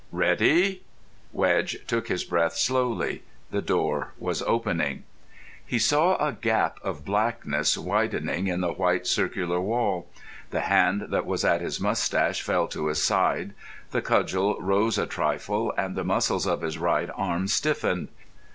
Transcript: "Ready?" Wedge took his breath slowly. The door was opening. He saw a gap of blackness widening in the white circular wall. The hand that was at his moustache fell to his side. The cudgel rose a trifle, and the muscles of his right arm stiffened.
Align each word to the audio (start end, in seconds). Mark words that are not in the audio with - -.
"Ready?" 0.11 0.81
Wedge 1.31 1.77
took 1.85 2.07
his 2.07 2.23
breath 2.23 2.55
slowly. 2.55 3.21
The 3.51 3.61
door 3.61 4.13
was 4.17 4.41
opening. 4.41 5.03
He 5.63 5.77
saw 5.77 6.15
a 6.15 6.33
gap 6.33 6.79
of 6.81 7.05
blackness 7.05 7.77
widening 7.77 8.47
in 8.47 8.61
the 8.61 8.73
white 8.73 9.05
circular 9.05 9.59
wall. 9.61 10.09
The 10.49 10.61
hand 10.61 11.09
that 11.09 11.27
was 11.27 11.45
at 11.45 11.61
his 11.61 11.79
moustache 11.79 12.41
fell 12.41 12.67
to 12.69 12.87
his 12.87 13.03
side. 13.03 13.53
The 13.91 14.01
cudgel 14.01 14.57
rose 14.59 14.97
a 14.97 15.05
trifle, 15.05 15.71
and 15.77 15.95
the 15.95 16.03
muscles 16.03 16.47
of 16.47 16.61
his 16.61 16.79
right 16.79 17.11
arm 17.15 17.47
stiffened. 17.47 18.07